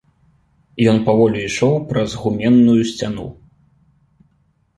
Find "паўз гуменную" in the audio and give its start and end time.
1.91-2.79